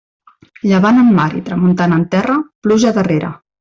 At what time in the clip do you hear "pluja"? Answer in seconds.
2.67-2.99